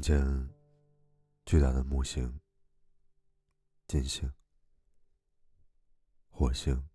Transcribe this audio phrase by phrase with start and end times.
[0.00, 0.48] 望见
[1.44, 2.40] 巨大的木星、
[3.86, 4.32] 金星、
[6.30, 6.88] 火星、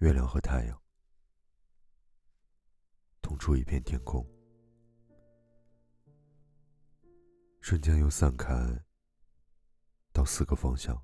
[0.00, 0.82] 月亮和太阳
[3.22, 4.22] 同出一片天空，
[7.62, 8.54] 瞬间又散开
[10.12, 11.02] 到四个方向。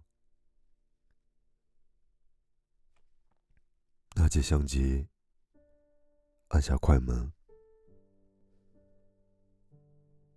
[4.16, 5.08] 拿起相机，
[6.48, 7.32] 按下快门。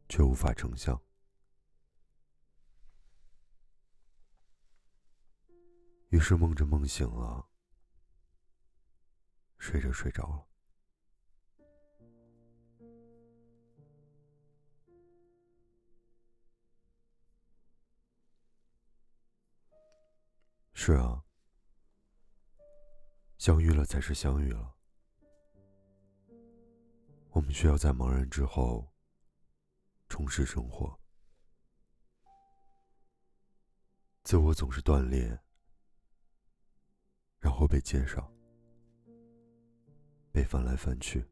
[0.07, 1.01] 却无法成像。
[6.09, 7.49] 于是梦着梦醒了，
[9.57, 10.47] 睡着睡着了。
[20.75, 21.23] 是啊，
[23.39, 24.75] 相遇了才是相遇了。
[27.31, 28.92] 我们需要在茫然之后。
[30.13, 30.95] 充实生活，
[34.21, 35.41] 自我总是断裂，
[37.39, 38.31] 然后被接上，
[40.31, 41.27] 被翻来翻去。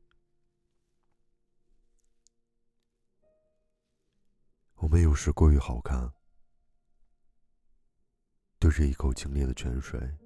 [4.78, 6.12] 我们有时过于好看，
[8.58, 10.18] 对着一口清冽的泉水，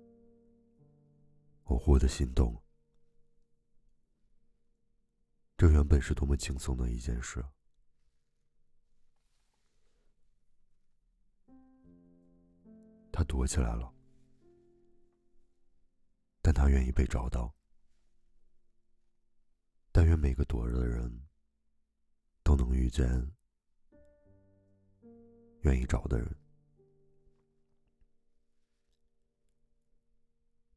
[1.66, 2.64] 我忽的心动。
[5.58, 7.46] 这原本是多么轻松的一件事。
[13.36, 13.94] 躲起来了，
[16.42, 17.54] 但他愿意被找到。
[19.92, 21.12] 但愿每个躲着的人
[22.44, 23.06] 都能遇见
[25.64, 26.34] 愿意找的人。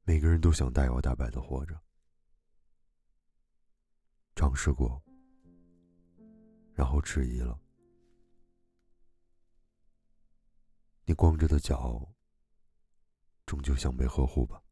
[0.03, 1.81] 每个人都想大摇大摆的活着，
[4.35, 5.01] 尝试过，
[6.75, 7.57] 然后迟疑了。
[11.05, 12.05] 你光着的脚。
[13.49, 14.63] 终究想被呵护吧。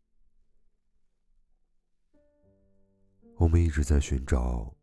[3.38, 4.76] 我们一直在寻找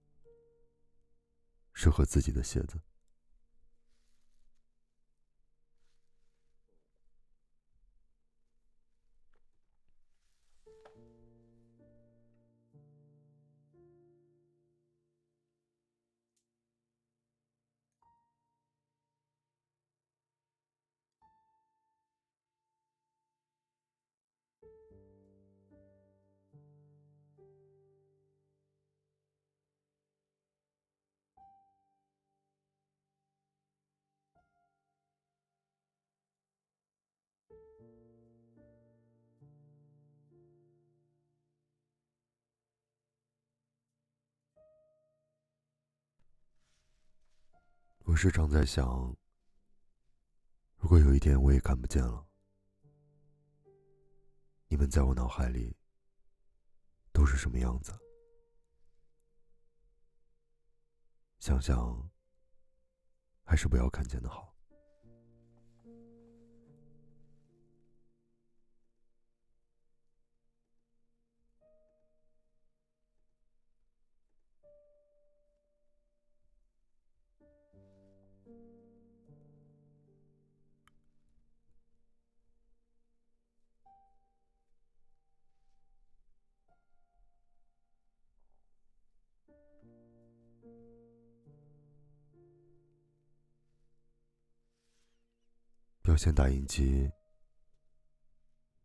[1.73, 2.81] 适合自己的鞋子。
[48.05, 49.15] 我时常在想，
[50.77, 52.27] 如果有一天我也看不见了，
[54.67, 55.75] 你们在我脑海里
[57.13, 57.97] 都是什么样子？
[61.39, 62.09] 想想，
[63.43, 64.52] 还是不要看见的好。
[96.13, 97.11] 标线打印机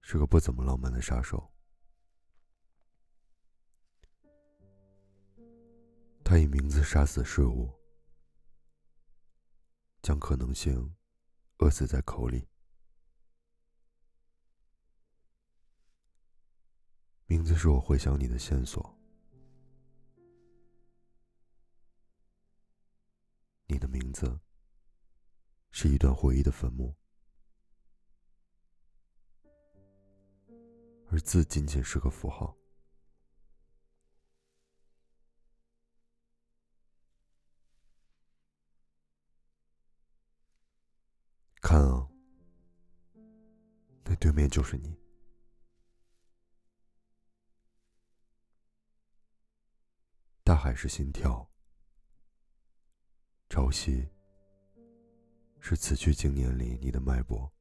[0.01, 1.53] 是个不怎么浪漫的杀手，
[6.25, 7.71] 他以名字杀死事物，
[10.01, 10.97] 将可能性
[11.59, 12.49] 饿死在口里。
[17.27, 18.99] 名字是我回想你的线索，
[23.67, 24.41] 你的名字
[25.71, 26.97] 是一段回忆的坟墓。
[31.11, 32.55] 而字仅仅是个符号。
[41.61, 42.09] 看啊，
[44.05, 44.97] 那对面就是你。
[50.45, 51.51] 大海是心跳，
[53.51, 54.09] 潮汐
[55.61, 57.53] 是此去经年里你的脉搏。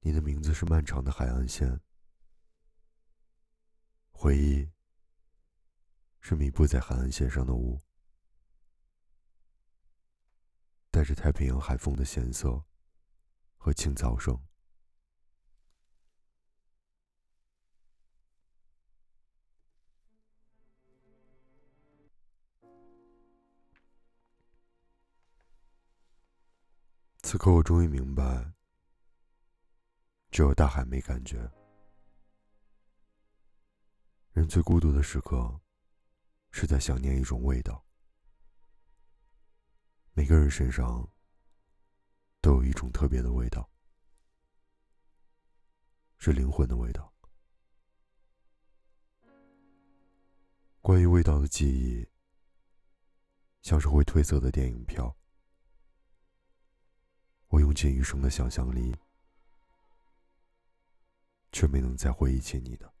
[0.00, 1.80] 你的名字是漫长的海岸线。
[4.10, 4.70] 回忆
[6.20, 7.80] 是弥布在海岸线上的雾，
[10.90, 12.62] 带着太平洋海风的咸涩
[13.56, 14.38] 和青草声。
[27.22, 28.52] 此刻，我终于明白。
[30.30, 31.50] 只有大海没感觉。
[34.32, 35.60] 人最孤独的时刻，
[36.52, 37.84] 是在想念一种味道。
[40.12, 41.08] 每个人身上
[42.40, 43.68] 都有一种特别的味道，
[46.18, 47.12] 是灵魂的味道。
[50.80, 52.06] 关于味道的记忆，
[53.62, 55.14] 像是会褪色的电影票。
[57.48, 58.96] 我用尽余生的想象力，
[61.52, 62.92] 却没能再回忆起你的。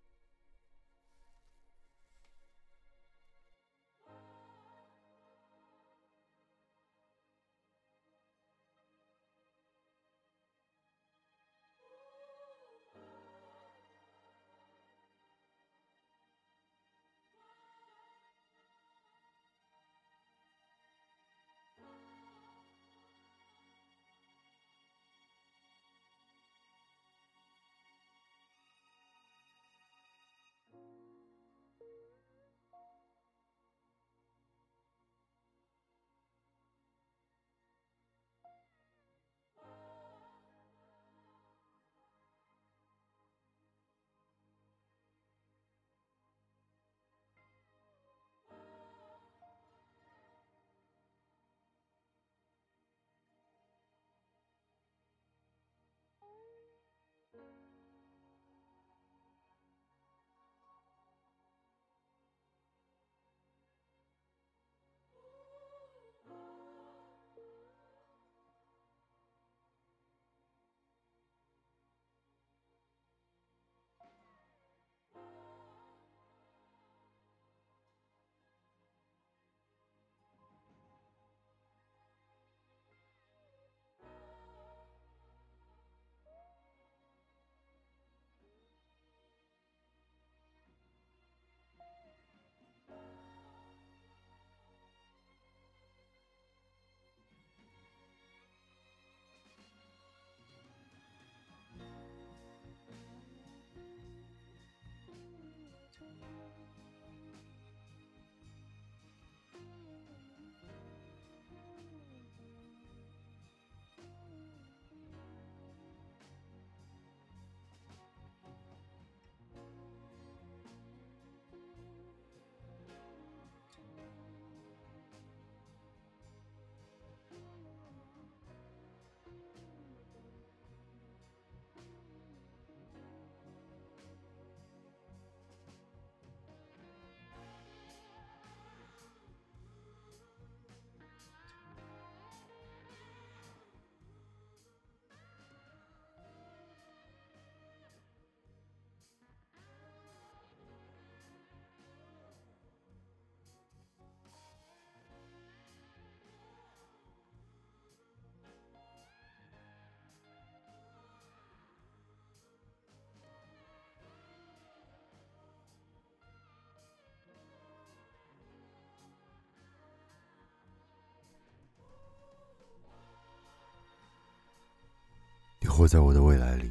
[175.80, 176.70] 活在我的未来里，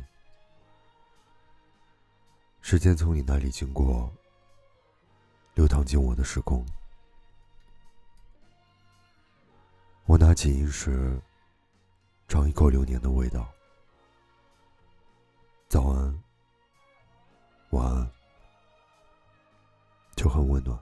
[2.61, 4.07] 时间从你那里经过，
[5.55, 6.63] 流淌进我的时空。
[10.05, 11.19] 我拿起银石，
[12.27, 13.51] 尝一口流年的味道。
[15.67, 16.23] 早安，
[17.71, 18.11] 晚安，
[20.15, 20.79] 就很温暖。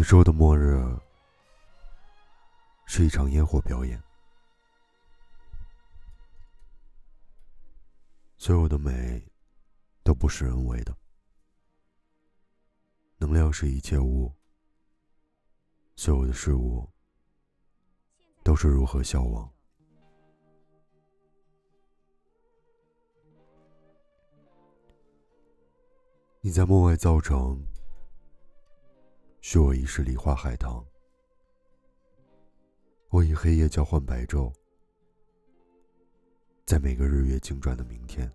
[0.00, 0.82] 宇宙的末日
[2.86, 4.02] 是一场烟火表演，
[8.38, 9.22] 所有的美
[10.02, 10.96] 都不是人为的，
[13.18, 14.34] 能量是一切物，
[15.96, 16.88] 所有的事物
[18.42, 19.52] 都是如何消亡。
[26.40, 27.62] 你在梦外造成。
[29.42, 30.84] 许我一世梨花海棠，
[33.08, 34.52] 我以黑夜交换白昼，
[36.66, 38.30] 在每个日月精转的明天。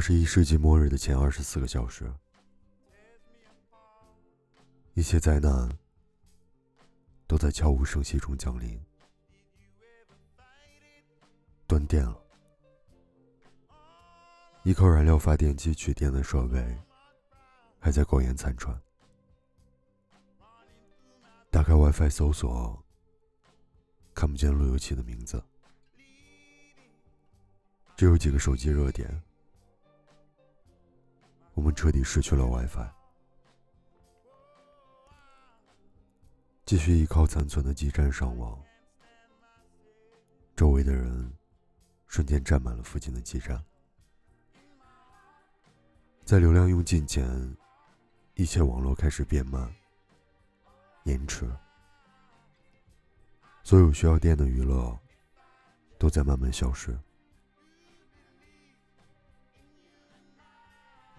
[0.00, 2.10] 二十一世纪末日的前二十四个小时，
[4.94, 5.68] 一切灾难
[7.26, 8.82] 都在悄无声息中降临。
[11.66, 12.18] 断电了，
[14.62, 16.78] 依靠燃料发电机取电的设备
[17.78, 18.74] 还在苟延残喘。
[21.50, 22.82] 打开 WiFi 搜索，
[24.14, 25.44] 看不见路由器的名字，
[27.98, 29.22] 只有几个手机热点。
[31.60, 32.88] 我们彻底失去了 WiFi，
[36.64, 38.58] 继续依靠残存的基站上网。
[40.56, 41.30] 周围的人
[42.06, 43.62] 瞬间占满了附近的基站，
[46.24, 47.54] 在流量用尽前，
[48.36, 49.70] 一切网络开始变慢、
[51.04, 51.46] 延迟，
[53.62, 54.98] 所有需要电的娱乐
[55.98, 56.98] 都在慢慢消失。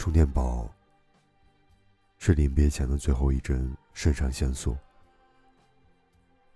[0.01, 0.67] 充电宝
[2.17, 4.75] 是临别前的最后一针肾上腺素，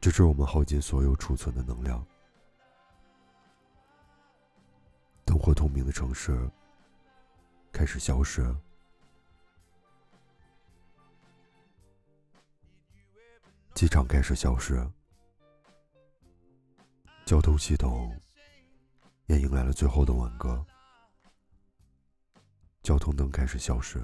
[0.01, 2.03] 直至我们耗尽所有储存的能量。
[5.23, 6.49] 灯火通明的城市
[7.71, 8.43] 开始消失，
[13.75, 14.83] 机场开始消失，
[17.27, 18.19] 交通系统
[19.27, 20.65] 也迎来了最后的挽歌。
[22.85, 23.99] 交通灯开始消失，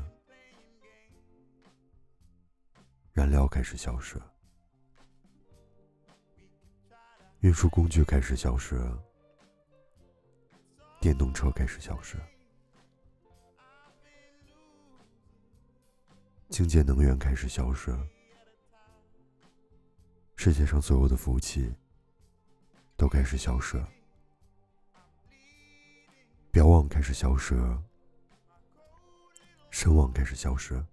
[3.13, 4.19] 燃料开始消失，
[7.41, 8.81] 运输工具开始消失，
[10.99, 12.17] 电动车开始消失，
[16.49, 17.95] 清洁能源开始消失，
[20.35, 21.71] 世界上所有的服务器
[22.97, 23.79] 都开始消失，
[26.49, 27.55] 表网开始消失。
[29.71, 30.85] 声网开始消失，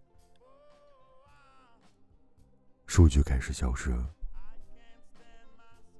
[2.86, 3.92] 数据开始消失，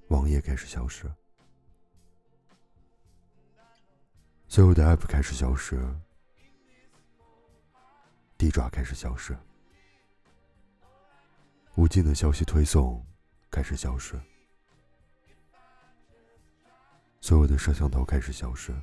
[0.07, 1.05] 网页开始消失，
[4.47, 5.77] 所有的 app 开始消失，
[8.37, 9.37] 地爪开始消失，
[11.75, 13.05] 无尽的消息推送
[13.51, 14.17] 开始消失，
[17.19, 18.73] 所有的摄像头开始消失。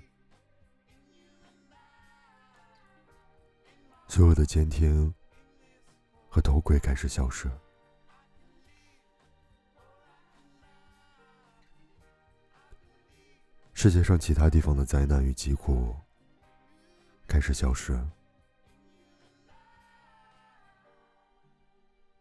[4.09, 5.13] 所有的监听
[6.29, 7.51] 和头盔开始消失，
[13.75, 15.95] 世界上其他地方的灾难与疾苦
[17.27, 17.93] 开始消失，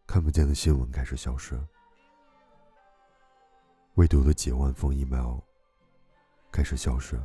[0.06, 1.58] 看不见的新闻开始消失，
[3.94, 5.39] 未读的几万封 email
[6.51, 7.18] 开始消失。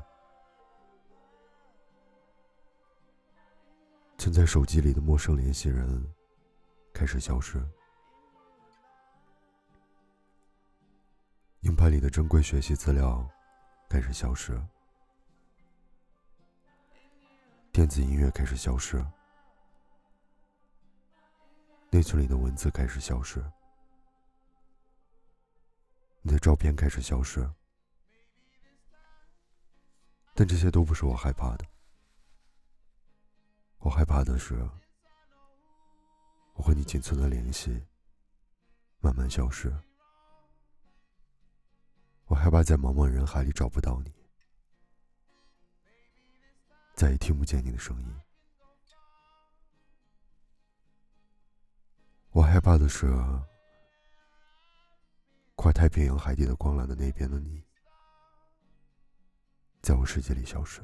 [4.21, 6.15] 存在手机里的陌生联系人
[6.93, 7.59] 开始消失，
[11.61, 13.27] 硬盘里的珍贵学习资料
[13.89, 14.63] 开始消失，
[17.73, 19.03] 电子音乐开始消失，
[21.89, 23.43] 内存里的文字开始消失，
[26.21, 27.51] 你的照片开始消失，
[30.35, 31.70] 但这些都不是我害怕的。
[33.81, 34.55] 我害怕的是，
[36.53, 37.83] 我和你仅存的联系
[39.01, 39.75] 慢慢消失。
[42.27, 44.13] 我害怕在茫茫人海里找不到你，
[46.95, 48.21] 再也听不见你的声音。
[52.33, 53.07] 我害怕的是，
[55.57, 57.65] 跨太平洋海底的光缆的那边的你，
[59.81, 60.81] 在我世界里消失。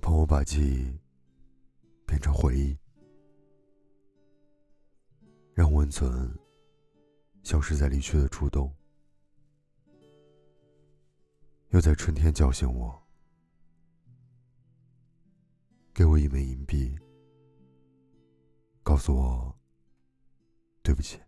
[0.00, 0.98] 帮我把记忆
[2.06, 2.76] 变成回忆，
[5.54, 6.36] 让温存
[7.42, 8.74] 消失在离去的初冬，
[11.68, 13.00] 又在春天叫醒我，
[15.92, 16.98] 给我一枚银币，
[18.82, 19.54] 告诉我
[20.82, 21.20] 对不起，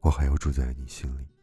[0.00, 1.37] 我还要住在你心里。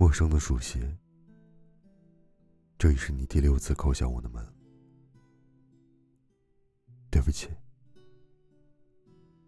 [0.00, 0.78] 陌生的熟悉，
[2.78, 4.46] 这已是你第六次叩响我的门。
[7.10, 7.48] 对不起，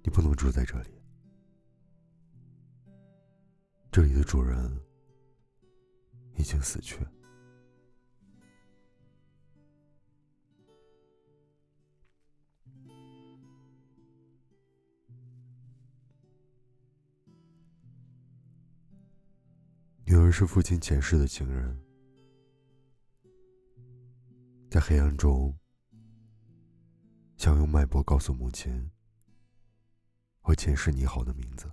[0.03, 0.91] 你不能住在这里，
[3.93, 4.77] 这里的主人
[6.37, 6.99] 已经死去。
[20.11, 21.81] 女儿是父亲前世的情人，
[24.69, 25.57] 在黑暗中，
[27.37, 28.91] 想用脉搏告诉母亲，
[30.41, 31.71] 我前世你好的名字。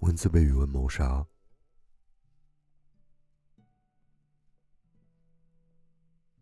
[0.00, 1.24] 文字被语文谋杀，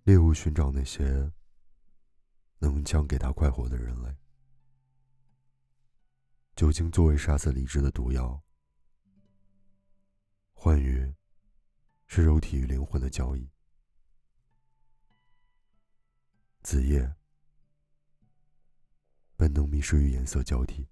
[0.04, 1.30] 猎物寻找那些。
[2.64, 4.16] 能将给他快活的人类，
[6.56, 8.42] 酒精作为杀死理智的毒药，
[10.54, 11.14] 欢愉
[12.06, 13.50] 是肉体与灵魂的交易，
[16.62, 17.14] 子夜
[19.36, 20.88] 本能迷失于颜色交替。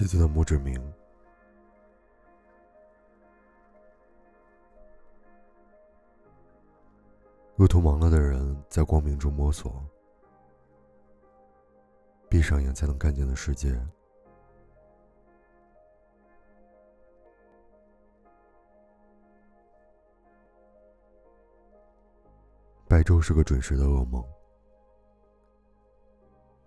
[0.00, 0.74] 妻子的墓志铭。
[7.56, 9.70] 路途忙了的人，在光明中摸索，
[12.30, 13.78] 闭上眼才能看见的世界。
[22.88, 24.24] 白昼是个准时的噩梦，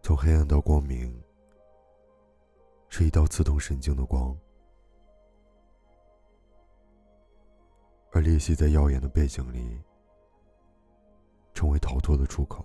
[0.03, 1.22] 从黑暗到光明。
[2.95, 4.38] 是一道刺痛神经的光，
[8.12, 9.82] 而裂隙在耀眼的背景里，
[11.56, 12.63] 成为逃脱的出口。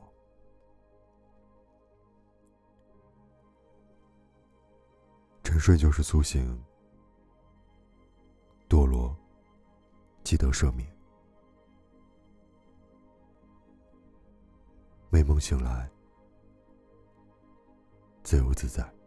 [5.43, 6.62] 沉睡就是苏醒，
[8.69, 9.17] 堕落，
[10.25, 10.87] 即得赦免。
[15.09, 15.91] 美梦醒来，
[18.23, 18.98] 自由自在。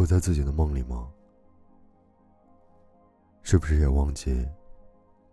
[0.00, 1.12] 活在自己的梦里吗？
[3.42, 4.48] 是不是也忘记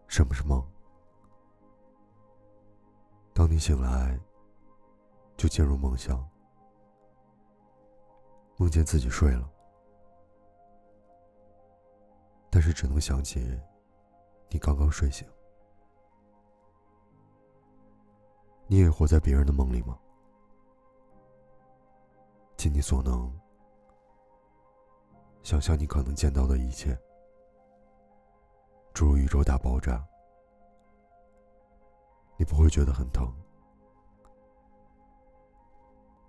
[0.10, 0.62] 什么是梦？
[3.34, 4.20] 当你醒来，
[5.38, 6.22] 就进入梦乡，
[8.58, 9.50] 梦见自己睡了，
[12.50, 13.58] 但是只能想起
[14.50, 15.26] 你刚刚睡醒。
[18.66, 19.98] 你也活在别人的梦里吗？
[22.58, 23.34] 尽你所能。
[25.48, 26.94] 想象你可能见到的一切，
[28.94, 30.06] 诸如宇宙大爆炸、
[32.36, 33.34] 你不会觉得很疼，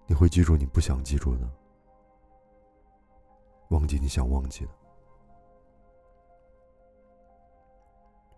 [0.06, 1.50] 你会记住你不想记住的，
[3.70, 4.70] 忘记你想忘记的。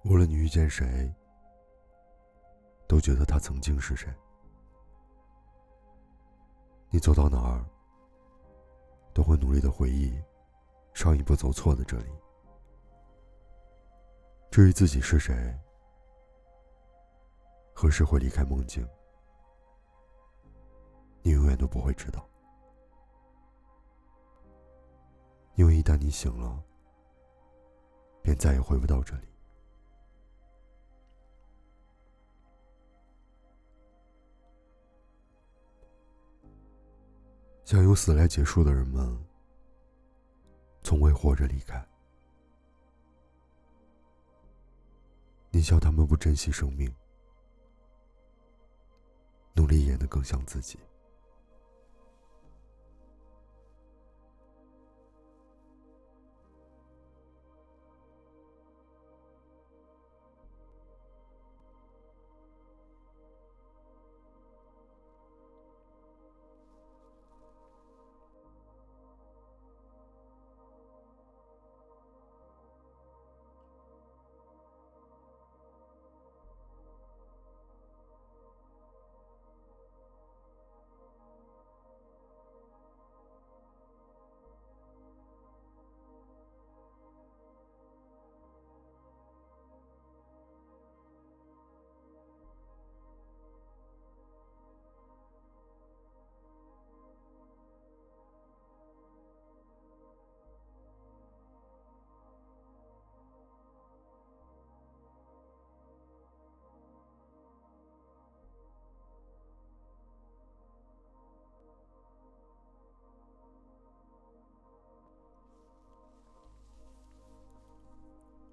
[0.04, 1.14] 无论你遇见谁，
[2.88, 4.10] 都觉得他曾经是谁。
[6.88, 7.62] 你走到哪儿，
[9.12, 10.18] 都会努力的回忆
[10.92, 12.10] 上一步走错的这里。
[14.50, 15.56] 至于自己是谁，
[17.72, 18.86] 何时会离开梦境，
[21.22, 22.26] 你永远都不会知道。
[25.54, 26.62] 因为一旦你醒了，
[28.22, 29.28] 便再也回不到这里。
[37.64, 39.16] 想用死来结束的人们，
[40.82, 41.84] 从未活着离开。
[45.50, 46.94] 你笑他们不珍惜生命，
[49.54, 50.78] 努力演得更像自己。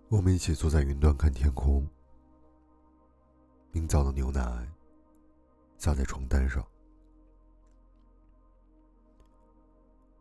[0.10, 1.86] 我们一起坐在云端看天空。
[3.72, 4.65] 明早的牛奶
[5.78, 6.65] 洒在床单上，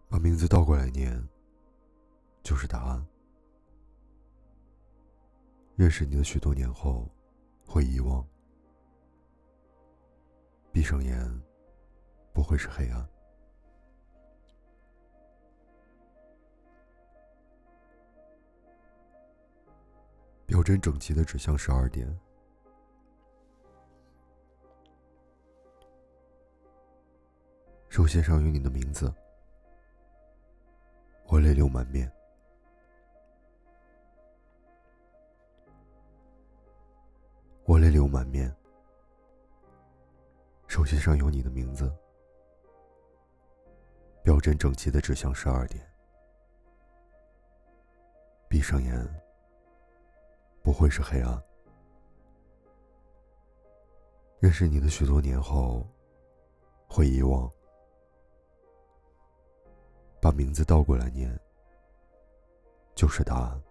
[0.08, 1.24] 把名字倒过来念
[2.42, 3.06] 就是答案。
[5.76, 7.08] 认识你的许多年后，
[7.64, 8.26] 会遗忘。
[10.72, 11.42] 闭上眼，
[12.32, 13.08] 不会是黑暗。
[20.46, 22.08] 表针整齐的指向十二点，
[27.88, 29.12] 手心上有你的名字，
[31.26, 32.10] 我泪流满面。
[37.64, 38.54] 我泪流满面，
[40.68, 41.92] 手心上有你的名字，
[44.22, 45.84] 表针整齐的指向十二点，
[48.48, 49.25] 闭上眼。
[50.66, 51.40] 不会是黑暗。
[54.40, 55.86] 认识你的许多年后，
[56.88, 57.48] 会遗忘。
[60.20, 61.38] 把名字倒过来念，
[62.96, 63.62] 就是答案。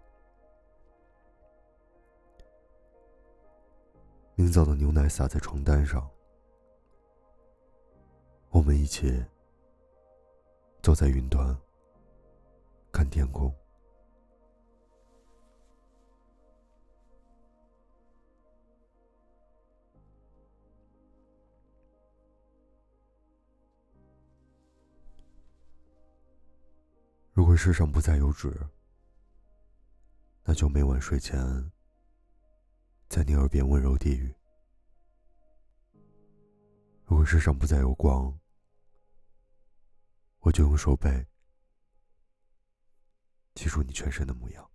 [4.35, 6.09] 明早的牛奶洒在床单上，
[8.51, 9.21] 我们一起
[10.81, 11.53] 坐在云端，
[12.89, 13.53] 看天空。
[27.35, 28.49] 如果世上不再有纸，
[30.41, 31.69] 那就每晚睡前，
[33.09, 34.33] 在你耳边温柔低语。
[37.03, 38.39] 如果世上不再有光，
[40.39, 41.27] 我就用手背
[43.53, 44.71] 记住你全身的模样，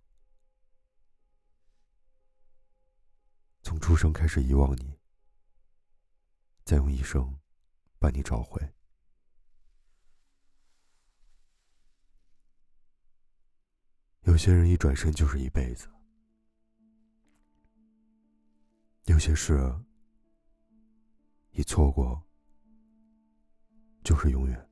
[3.63, 4.99] 从出生开始遗忘你，
[6.63, 7.39] 再用一生
[7.97, 8.61] 把你找回。
[14.23, 15.87] 有些人一转身就是一辈子，
[19.05, 19.53] 有些事
[21.51, 22.21] 一错过
[24.03, 24.70] 就是永远。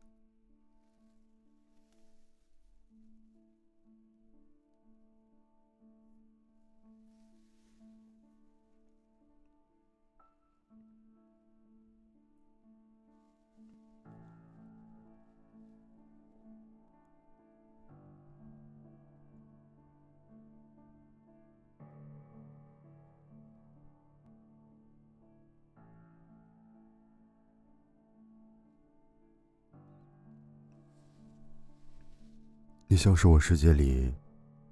[33.00, 34.14] 像是我世界里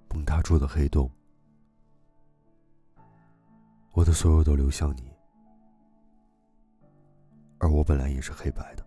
[0.09, 1.09] 崩塌出的黑洞，
[3.93, 5.09] 我的所有都流向你，
[7.57, 8.85] 而我本来也是黑白的。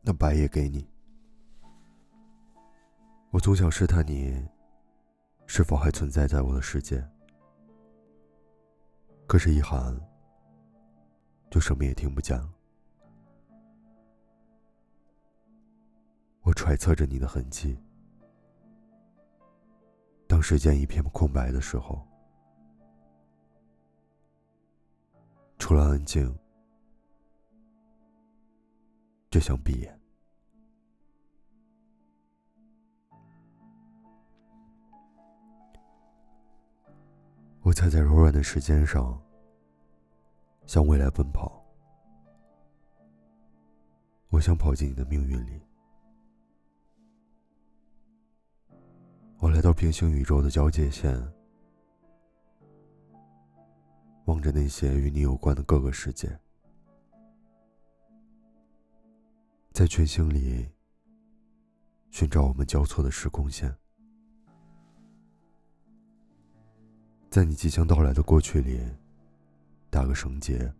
[0.00, 0.84] 那白也给你。
[3.30, 4.44] 我总想试探你，
[5.46, 7.00] 是否还存在在我的世界。
[9.28, 9.96] 可是，遗憾，
[11.52, 12.50] 就什么也听不见了。
[16.40, 17.78] 我揣测着你的痕迹。
[20.26, 22.08] 当时间一片空白的时候，
[25.58, 26.34] 除了安静。
[29.30, 29.98] 就想闭眼。
[37.62, 39.21] 我踩在柔软的时间上，
[40.72, 41.62] 向未来奔跑。
[44.30, 45.60] 我想跑进你的命运里。
[49.36, 51.14] 我来到平行宇宙的交界线，
[54.24, 56.40] 望着那些与你有关的各个世界。
[59.72, 60.66] 在群星里
[62.08, 63.76] 寻找我们交错的时空线，
[67.28, 68.80] 在你即将到来的过去里
[69.92, 70.72] 打个绳结，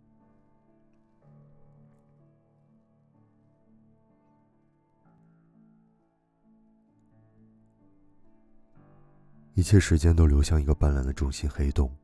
[9.53, 11.95] 一切时间都流向一个斑斓的中心黑洞，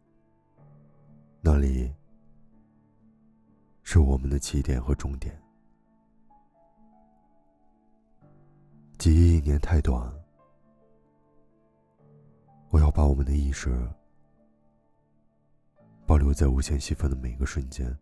[1.42, 1.92] 那里
[3.82, 5.36] 是我们的起点和终点。
[9.00, 10.14] 记忆一年太短，
[12.70, 13.92] 我要把我们的意识
[16.20, 17.98] 留在无限细分的每个瞬间。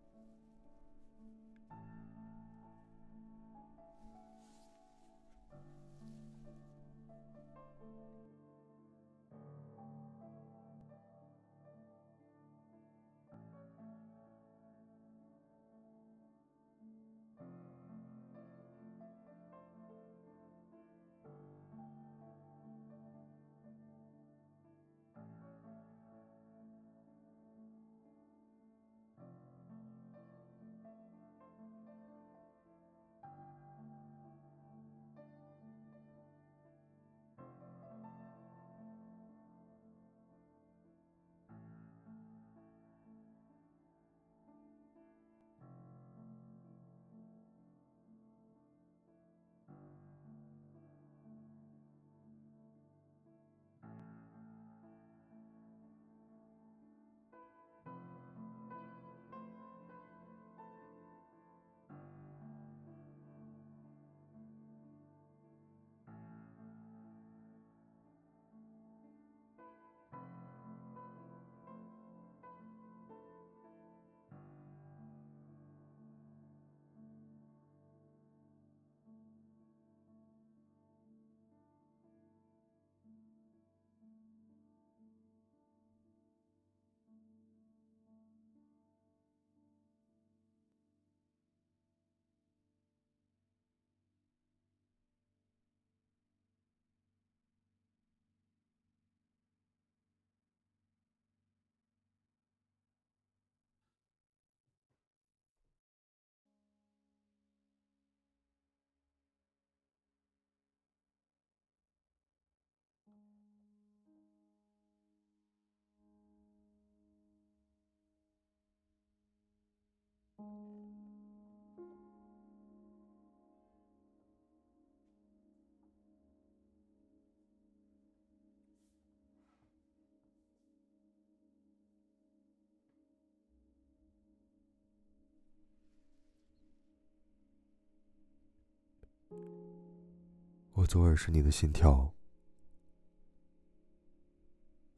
[140.78, 142.14] 我左耳是你的心跳，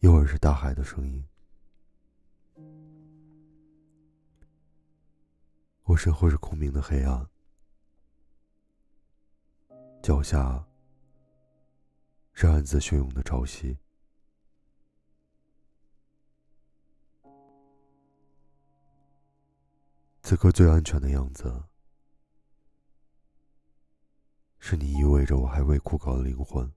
[0.00, 1.26] 右耳是大海的声音。
[5.84, 7.26] 我身后是空明的黑暗，
[10.02, 10.62] 脚下
[12.34, 13.74] 是暗自汹涌的潮汐。
[20.22, 21.69] 此刻最安全的样子，
[24.60, 26.72] 是你依偎着我还未枯槁的灵魂。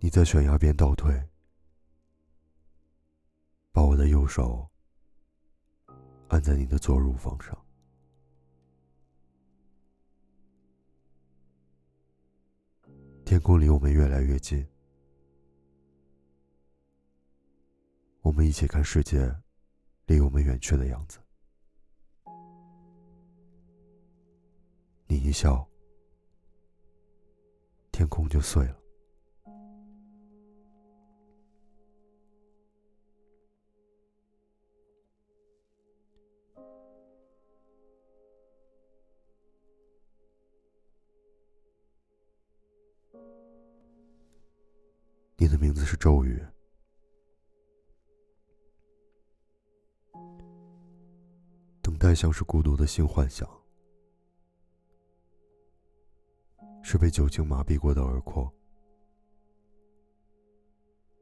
[0.00, 1.28] 你在悬崖边倒退。
[3.74, 4.68] 把我的右手
[6.28, 7.56] 按在你的左乳房上。
[13.24, 14.68] 天空离我们越来越近，
[18.20, 19.34] 我们一起看世界
[20.04, 21.18] 离我们远去的样子。
[25.06, 25.66] 你一笑，
[27.90, 28.78] 天空就碎了。
[45.36, 46.40] 你的名字是咒语，
[51.82, 53.46] 等待像是孤独的性幻想，
[56.92, 58.52] 是被酒精麻痹过的耳廓。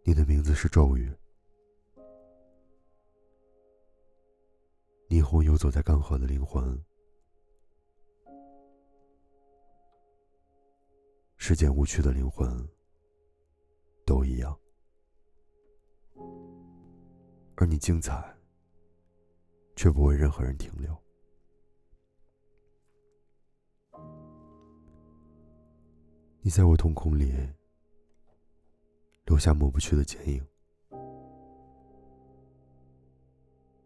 [0.02, 1.16] 你的名字是咒语，
[5.08, 6.76] 霓虹游走在干涸的灵魂，
[11.36, 12.68] 世间无趣的灵魂。
[14.04, 14.58] 都一样，
[17.54, 18.36] 而你精彩，
[19.76, 21.00] 却不为任何人停留。
[26.42, 27.34] 你在我瞳孔里
[29.26, 30.42] 留下抹不去的剪影，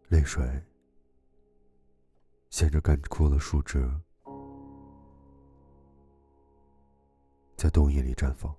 [0.09, 0.63] 泪水
[2.51, 3.91] 衔着干枯的树枝，
[7.57, 8.55] 在冬夜里绽放。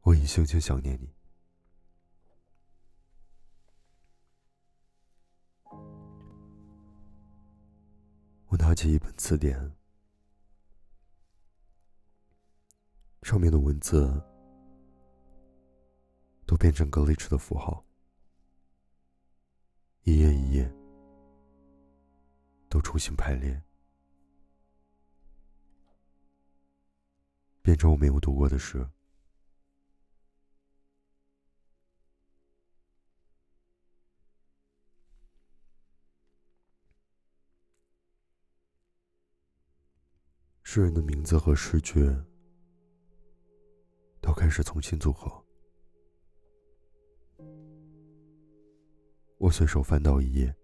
[0.00, 1.15] 我已轻轻想念你。
[8.56, 9.74] 拿起一本词典，
[13.22, 14.22] 上面的文字
[16.46, 17.84] 都变成 glitch 的符号，
[20.04, 20.72] 一页一页
[22.68, 23.62] 都重新排列，
[27.62, 28.88] 变成我没有读过的诗。
[40.76, 42.06] 诗人的名字和诗句
[44.20, 45.42] 都开始重新组合。
[49.38, 50.54] 我随手翻到一页，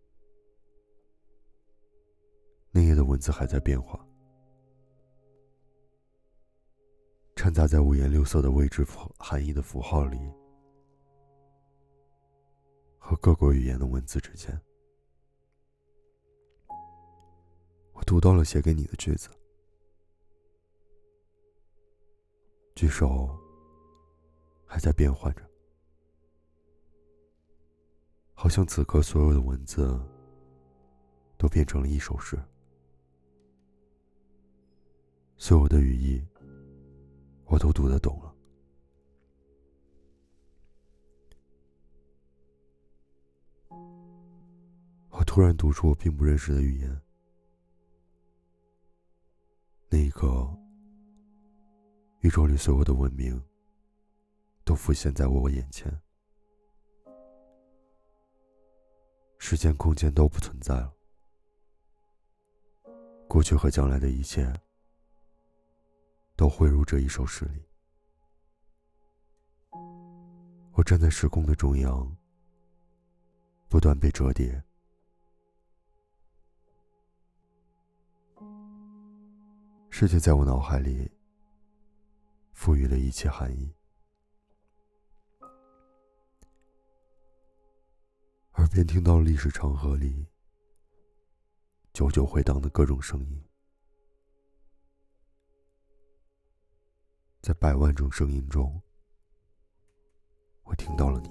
[2.71, 4.07] 那页的文字还在变化，
[7.35, 10.19] 掺杂在五颜六色的未知符含义的符号里，
[12.99, 14.61] 和各国语言的文字之间。
[17.95, 19.31] 我读到了写给你的句子。
[22.75, 23.39] 句首
[24.65, 25.43] 还在变换着，
[28.35, 30.01] 好像此刻所有的文字
[31.37, 32.37] 都变成了一首诗，
[35.37, 36.27] 所有的语义
[37.45, 38.35] 我都读得懂了。
[45.11, 47.01] 我突然读出我并不认识的语言，
[49.91, 50.59] 那一刻。
[52.23, 53.43] 宇宙里所有的文明
[54.65, 55.93] 都浮现在我眼前，
[59.39, 60.95] 时间、空间都不存在了，
[63.27, 64.53] 过去和将来的一切
[66.37, 67.61] 都汇入这一首诗里。
[70.75, 72.17] 我站在时空的中央，
[73.69, 74.63] 不断被折叠，
[79.91, 81.11] 世界在我脑海里。
[82.53, 83.75] 赋予了一切含义，
[88.53, 90.27] 耳边听到历史长河里
[91.93, 93.43] 久久回荡的各种声音，
[97.41, 98.81] 在百万种声音中，
[100.63, 101.29] 我听到了你，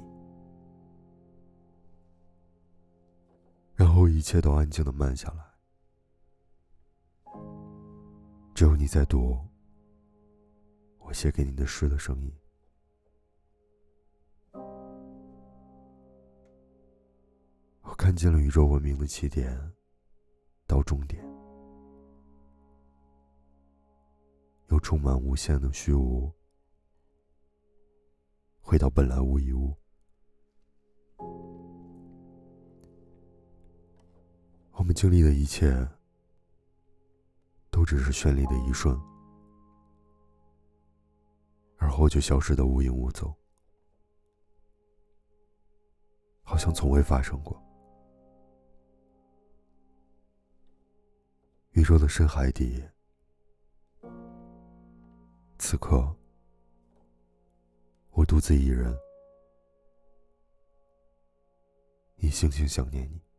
[3.76, 5.46] 然后一切都安静的慢下来，
[8.54, 9.51] 只有你在读。
[11.12, 12.34] 我写给你的诗的声音，
[17.82, 19.60] 我看见了宇宙文明的起点
[20.66, 21.22] 到终点，
[24.70, 26.32] 又充满无限的虚无，
[28.62, 29.76] 回到本来无一物。
[34.72, 35.86] 我们经历的一切，
[37.70, 38.98] 都只是绚丽的一瞬。
[41.92, 43.32] 后就消失的无影无踪，
[46.42, 47.62] 好像从未发生过。
[51.72, 52.84] 宇宙的深海底，
[55.58, 56.16] 此刻
[58.12, 58.98] 我独自一人，
[62.18, 63.31] 一星星想念你。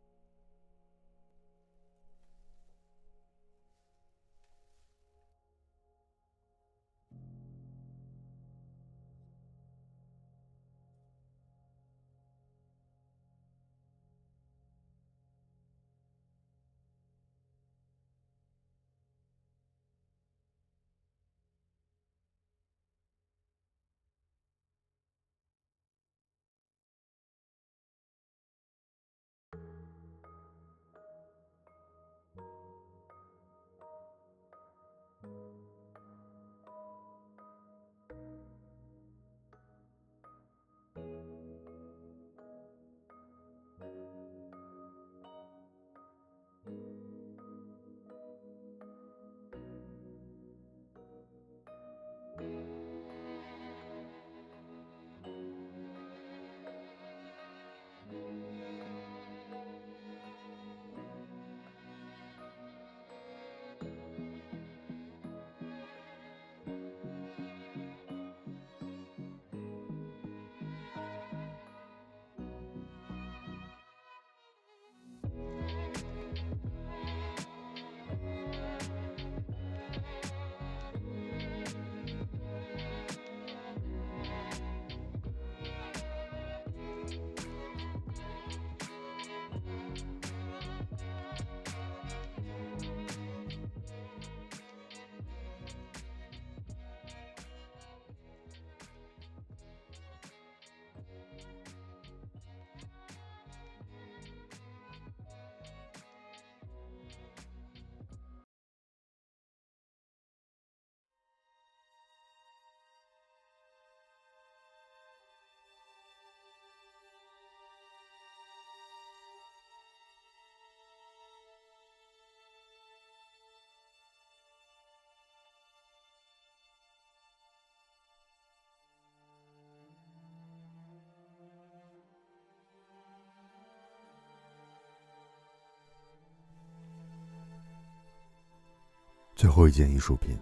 [139.43, 140.39] 最后一件艺术品，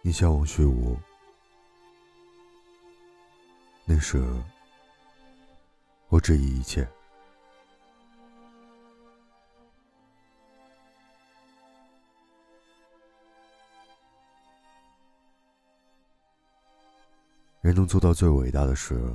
[0.00, 0.96] 你向往虚无，
[3.84, 4.24] 那时
[6.10, 6.88] 我质疑一切。
[17.60, 19.12] 人能做到最伟大的事，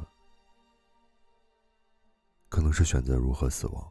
[2.50, 3.90] 可能是选择如何死亡。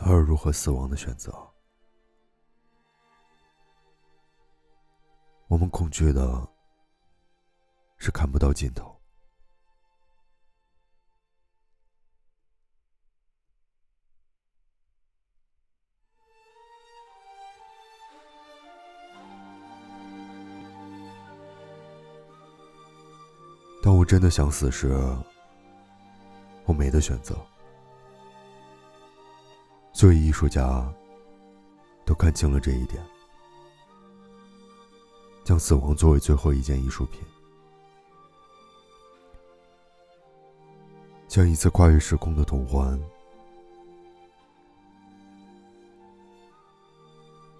[0.00, 1.30] 而如何死亡的选择，
[5.48, 6.48] 我们恐惧的
[7.98, 8.96] 是看不到尽头。
[23.82, 24.88] 当我真的想死时，
[26.64, 27.34] 我没得选择。
[29.98, 30.88] 作为艺术家
[32.06, 33.04] 都看清了这一点，
[35.42, 37.20] 将死亡作为最后一件艺术品，
[41.26, 42.96] 像一次跨越时空的同欢。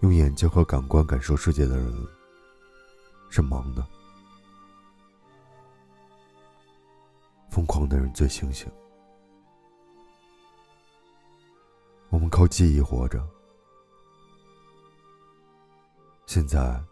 [0.03, 1.93] 用眼睛和感官感受世界的人
[3.31, 3.85] 是盲的，
[7.51, 8.71] 疯狂的人最清醒。
[12.19, 13.25] 我们靠记忆活着。
[16.27, 16.83] 现在，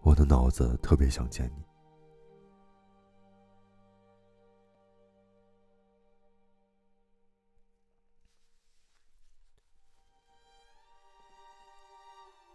[0.00, 1.62] 我的脑子特别想见你。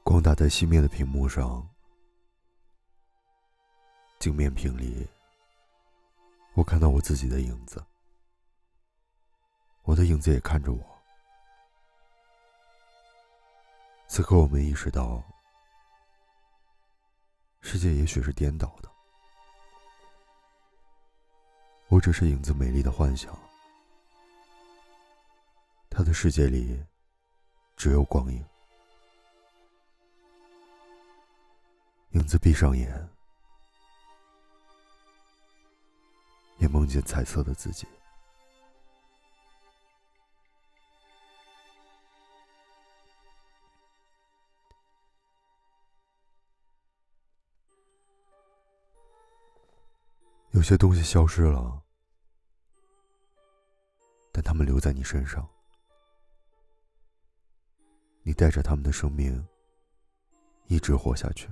[0.04, 1.70] 光打在熄灭的屏幕上，
[4.18, 5.08] 镜面屏里，
[6.56, 7.80] 我看到我自己的影子。
[9.84, 11.02] 我的影子也看着我。
[14.08, 15.24] 此刻，我们意识到，
[17.62, 18.90] 世界也许是颠倒的。
[21.88, 23.38] 我只是影子美丽的幻想，
[25.90, 26.84] 他的世界里
[27.76, 28.46] 只有光影。
[32.12, 33.10] 影子闭上眼，
[36.58, 37.88] 也梦见彩色的自己。
[50.60, 51.82] 有些东西消失了，
[54.30, 55.48] 但他们留在你身上，
[58.24, 59.48] 你带着他们的生命
[60.68, 61.50] 一直活下去。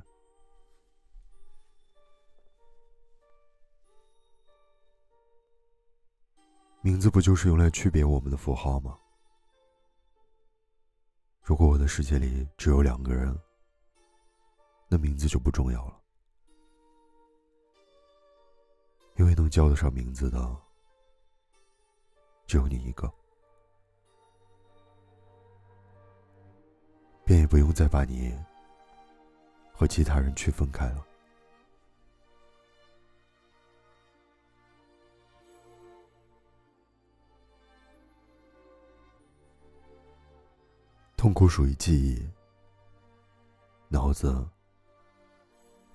[6.81, 8.99] 名字不就是用来区别我们的符号吗？
[11.43, 13.33] 如果我的世界里只有两个人，
[14.89, 15.96] 那名字就不重要了，
[19.17, 20.55] 因为能叫得上名字的
[22.45, 23.11] 只有你一个，
[27.25, 28.33] 便也不用再把你
[29.73, 31.03] 和其他人区分开了。
[41.17, 42.29] 痛苦属于记忆，
[43.89, 44.47] 脑子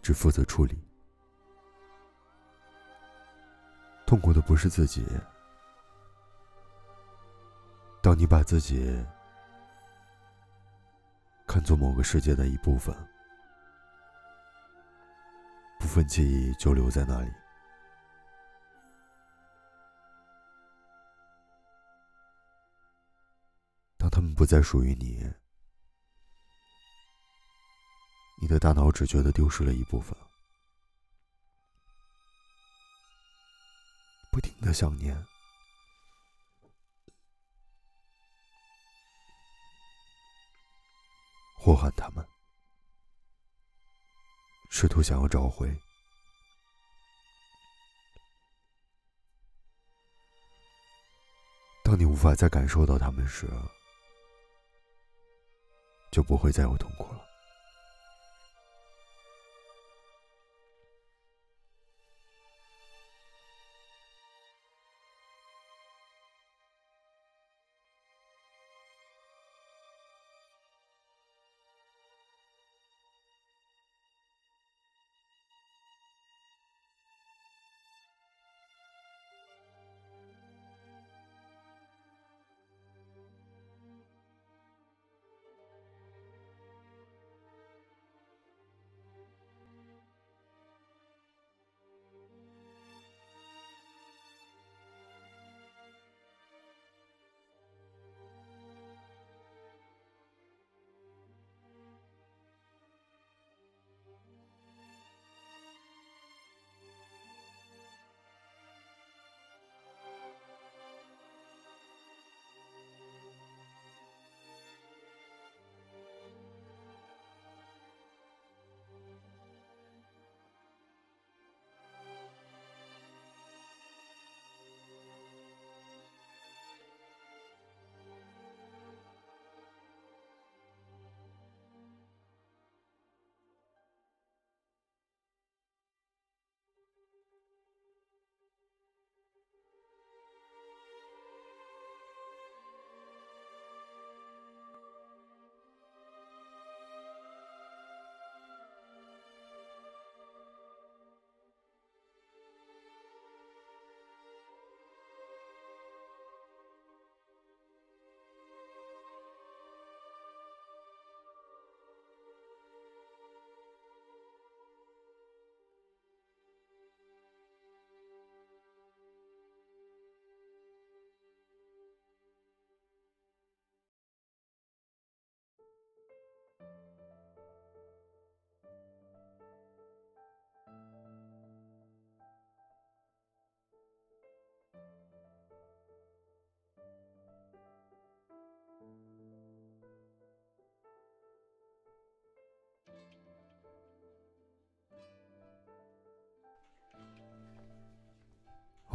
[0.02, 0.91] 只负责处理。
[4.12, 5.06] 痛苦的不是自己。
[8.02, 8.94] 当你把自己
[11.46, 12.94] 看作某个世界的一部分，
[15.80, 17.30] 部分记忆就留在那里。
[23.96, 25.26] 当他们不再属于你，
[28.42, 30.14] 你的大脑只觉得丢失了一部分，
[34.32, 35.14] 不停的想念，
[41.58, 42.26] 呼喊他们，
[44.70, 45.78] 试图想要找回。
[51.84, 53.46] 当你无法再感受到他们时，
[56.10, 57.31] 就不会再有痛苦了。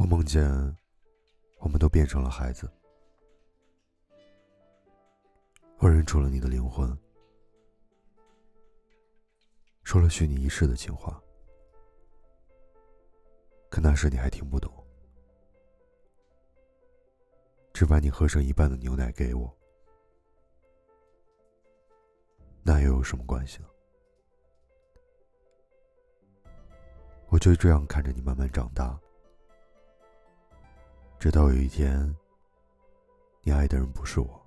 [0.08, 0.42] 梦见，
[1.58, 2.66] 我们都变成了孩子，
[5.76, 6.98] 我认出了你的灵魂，
[9.84, 11.22] 说了许你一世的情话，
[13.68, 14.72] 可那时你还听不懂，
[17.74, 19.54] 只把你喝剩一半的牛奶给我，
[22.62, 23.68] 那又有什么关系呢？
[27.28, 28.98] 我就这样看着你慢慢长大，
[31.18, 32.16] 直到有一天，
[33.42, 34.46] 你爱的人不是我。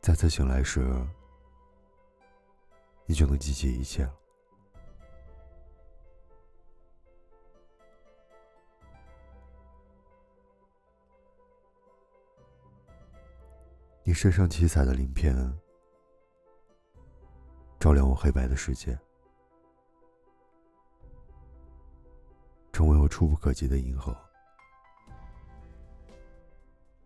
[0.00, 0.80] 再次醒来时，
[3.06, 4.12] 你就能记起一切了。
[14.02, 15.32] 你身上七彩的鳞片，
[17.78, 18.98] 照亮我黑白的世界，
[22.72, 24.16] 成为我触不可及的银河。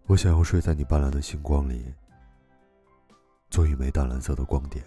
[0.06, 1.92] 我想要睡在你斑斓的星光里，
[3.50, 4.84] 做一枚淡蓝色的光点，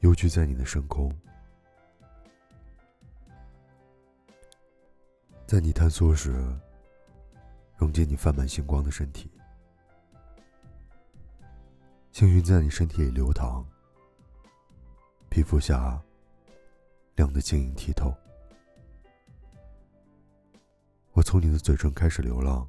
[0.00, 1.14] 游居在你的深空，
[5.46, 6.32] 在你坍缩时，
[7.76, 9.30] 融进你泛满星光的身体。
[12.12, 13.62] 星云在你身体里流淌，
[15.28, 16.02] 皮肤下
[17.16, 18.14] 亮得晶莹剔透。
[21.14, 22.66] 我从你的嘴唇开始流浪，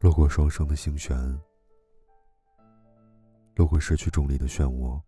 [0.00, 1.16] 路过双生的星旋，
[3.54, 5.00] 路过失去重力的漩涡，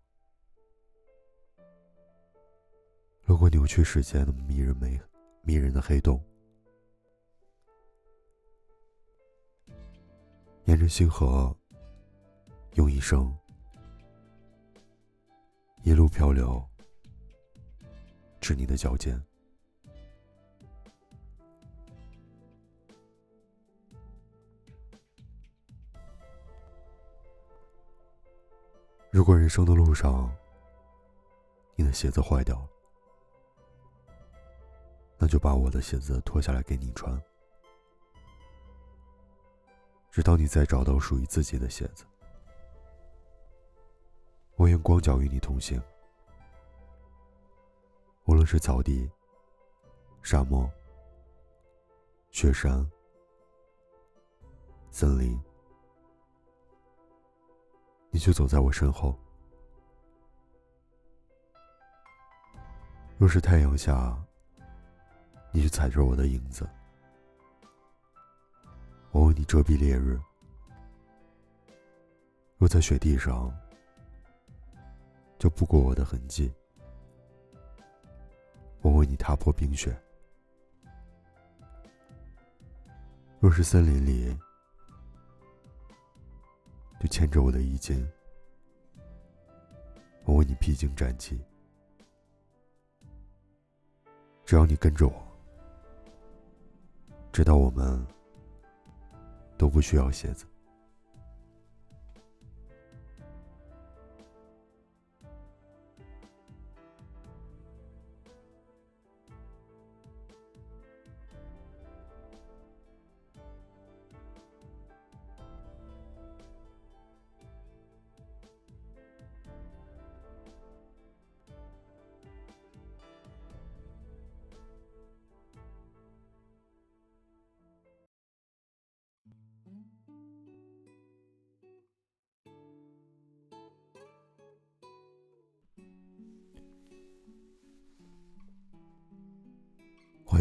[3.25, 4.99] 路过扭曲时间的迷人美、
[5.41, 6.23] 迷人的黑洞，
[10.63, 11.55] 沿着星河。
[12.75, 13.33] 用一生
[15.83, 16.61] 一路漂流，
[18.41, 19.17] 至你的脚尖。
[29.15, 30.29] 如果人生的路上，
[31.75, 32.69] 你的鞋子坏掉了，
[35.17, 37.17] 那就把我的鞋子脱下来给你穿，
[40.11, 42.03] 直到你再找到属于自己的鞋子。
[44.57, 45.81] 我愿光脚与你同行，
[48.25, 49.09] 无论是草地、
[50.23, 50.69] 沙漠、
[52.31, 52.85] 雪山、
[54.91, 55.41] 森林，
[58.15, 59.13] 你就走在我身后。
[63.17, 64.17] 若是太阳下，
[65.51, 66.65] 你就踩着我的影子，
[69.11, 70.17] 我为你遮蔽烈日；
[72.57, 73.53] 若在雪地上，
[75.37, 76.49] 就不过我的痕迹，
[78.79, 79.93] 我为你踏破冰雪。
[83.41, 84.39] 若是森林里，
[86.99, 88.07] 就牵着我的衣襟，
[90.23, 91.39] 我为你披荆斩棘。
[94.45, 95.13] 只要你跟着我，
[97.31, 98.05] 直到我们
[99.57, 100.45] 都不需要鞋子。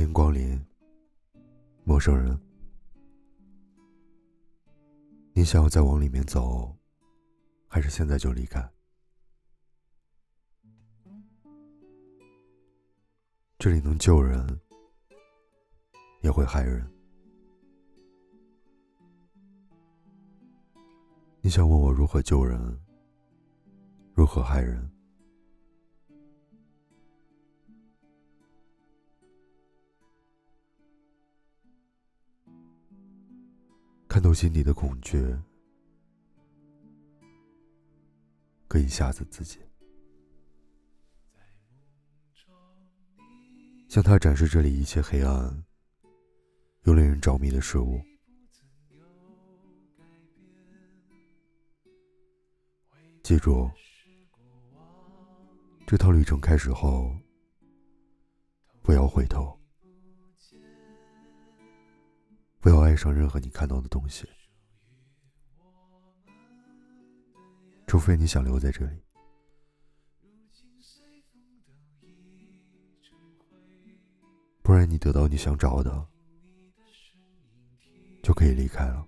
[0.05, 0.63] 迎光临，
[1.83, 2.39] 陌生人。
[5.33, 6.77] 你想要再往里面走，
[7.67, 8.71] 还是现在就离开？
[13.59, 14.47] 这里能救人，
[16.21, 16.87] 也会害人。
[21.41, 22.79] 你想问我如何救人，
[24.13, 24.94] 如何害人？
[34.15, 35.37] 看透心底的恐惧，
[38.69, 39.59] 可以吓死自己。
[43.89, 45.65] 向他展示这里一切黑暗
[46.85, 48.01] 又令人着迷的事物。
[53.25, 53.69] 记住，
[55.89, 57.13] 这套旅程开始后，
[58.81, 59.59] 不要回头。
[62.65, 64.27] 不要爱上任何你看到的东西。
[67.87, 69.03] 除非你想留在这里。
[74.63, 76.09] 不然你得到你想找的
[78.23, 79.07] 就可以离开了。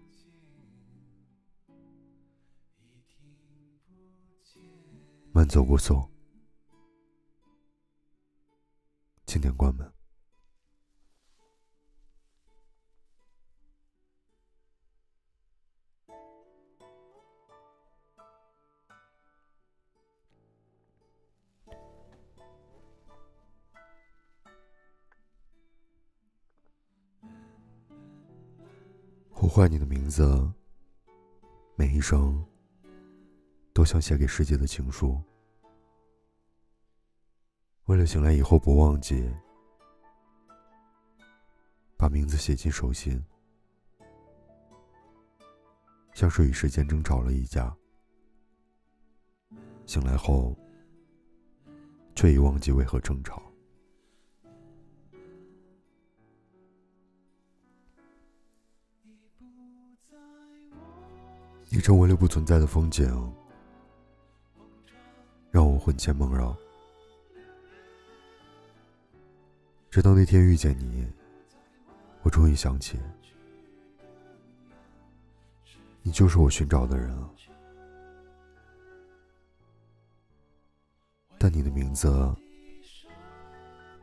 [5.33, 6.07] 慢走不送
[9.25, 9.96] 今天关门。
[29.57, 30.47] 唤你的名字，
[31.77, 32.45] 每一声
[33.73, 35.19] 都像写给世界的情书。
[37.87, 39.27] 为了醒来以后不忘记，
[41.97, 43.25] 把名字写进手心，
[46.13, 47.75] 像是与时间争吵了一架。
[49.87, 50.55] 醒来后，
[52.15, 53.43] 却已忘记为何争吵。
[61.69, 63.07] 你成为了不存在的风景，
[65.51, 66.57] 让我魂牵梦绕。
[69.91, 71.07] 直到那天遇见你，
[72.23, 72.99] 我终于想起，
[76.03, 77.31] 你就是我寻找的人啊。
[81.39, 82.09] 但你的名字，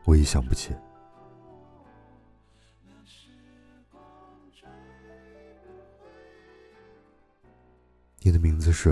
[0.04, 0.74] 我已想不起。
[8.26, 8.90] 你的名字是？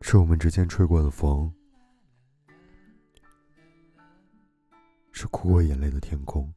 [0.00, 1.52] 是我们之间吹过的风，
[5.12, 6.52] 是哭过眼泪的天空。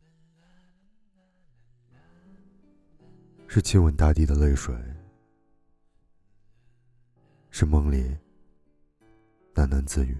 [3.49, 4.75] 是亲吻大地的泪水，
[7.49, 8.15] 是梦里
[9.55, 10.17] 喃喃自语。